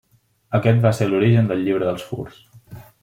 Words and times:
Aquest 0.59 0.79
va 0.85 0.93
ser 0.99 1.07
l'origen 1.11 1.51
del 1.51 1.61
llibre 1.67 1.91
dels 1.91 2.07
Furs. 2.09 2.41